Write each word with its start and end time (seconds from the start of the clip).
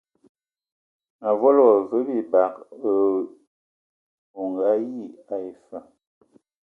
Mǝ 1.21 1.29
volo 1.41 1.61
wa 1.71 1.75
lwi 1.89 2.01
bibag 2.07 2.53
o 4.41 4.43
ayi 4.71 5.01
ai 5.35 5.47
fa. 5.67 5.79